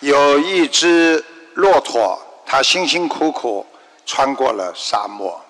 [0.00, 1.24] 有一只
[1.54, 3.66] 骆驼，它辛辛苦苦
[4.04, 5.40] 穿过了沙漠。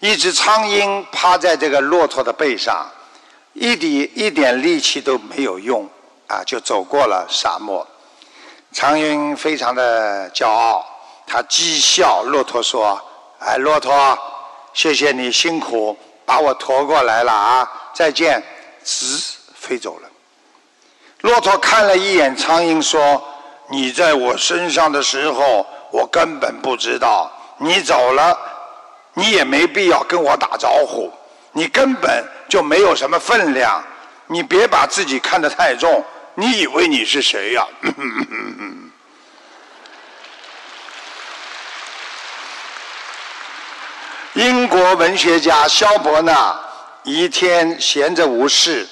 [0.00, 2.86] 一只苍蝇趴在这个骆驼的背上，
[3.52, 5.88] 一点一点力气都没有用，
[6.26, 7.86] 啊，就走过了沙漠。
[8.72, 10.84] 苍蝇非常的骄傲，
[11.26, 13.00] 它讥笑骆驼说
[13.38, 14.18] ：“哎，骆驼，
[14.72, 18.42] 谢谢你辛苦把我驮过来了啊，再见。”
[18.84, 20.08] 直飞走了。
[21.20, 23.22] 骆驼看了一眼苍蝇，说
[23.72, 27.32] ：“你在我身上的时候，我根本不知道。
[27.58, 28.38] 你走了。”
[29.14, 31.12] 你也没必要跟我打招呼，
[31.52, 33.84] 你根本就没有什么分量，
[34.26, 36.02] 你别把自己看得太重。
[36.34, 37.66] 你以为你是谁呀？
[44.32, 46.58] 英国文学家萧伯纳
[47.02, 48.88] 一天闲着无事，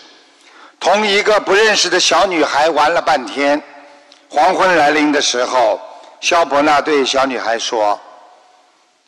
[0.79, 3.63] 同一个不认识的小女孩玩了半天。
[4.31, 5.81] 黄昏来临的时候，
[6.21, 7.99] 萧伯纳对小女孩说。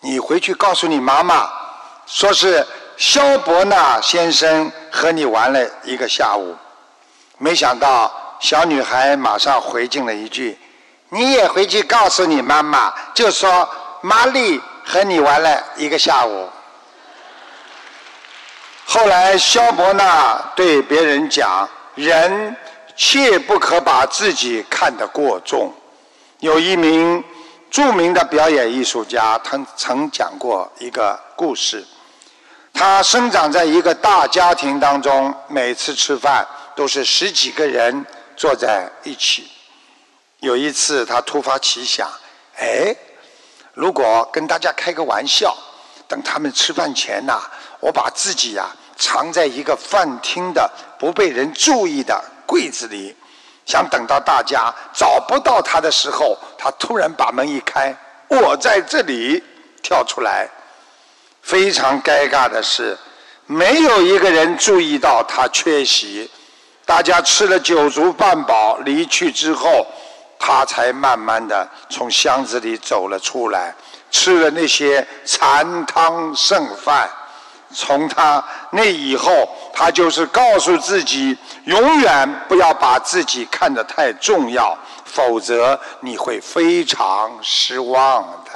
[0.04, 1.48] 你回去告诉你妈妈，
[2.06, 6.56] 说是肖伯纳先生和你玩了一个下午。
[7.38, 10.58] 没想到小女孩马上回敬了一句
[11.08, 13.68] ：“你也回去告诉你妈妈，就说
[14.00, 16.48] 玛丽和你玩了一个下午。”
[18.84, 22.56] 后来肖伯纳对别人讲：“人
[22.96, 25.72] 切不可把自己看得过重。”
[26.40, 27.22] 有一名。
[27.70, 31.82] 著名的表演艺术家他曾讲过一个故事。
[32.70, 38.04] 他生长在一个大家庭当中，每次吃饭都是十几个人
[38.36, 39.50] 坐在一起。
[40.40, 42.06] 有一次，他突发奇想：
[42.58, 42.94] 哎，
[43.72, 45.56] 如果跟大家开个玩笑，
[46.06, 47.40] 等他们吃饭前呐，
[47.80, 48.66] 我把自己呀
[48.98, 53.16] 藏在一个饭厅的不被人注意的柜子里。
[53.64, 57.96] 想等到大家找不到他的时候，他突然把门一开，
[58.28, 59.42] 我在这里
[59.82, 60.48] 跳出来。
[61.42, 62.98] 非常尴尬的是，
[63.46, 66.28] 没有一个人注意到他缺席。
[66.84, 69.86] 大家吃了酒足饭饱离去之后，
[70.38, 73.72] 他才慢慢的从箱子里走了出来，
[74.10, 77.08] 吃了那些残汤剩饭。
[77.74, 88.50] 从他那以后，他就是告诉自己，永远不要把自己看得太重要，否则你会非常失望的。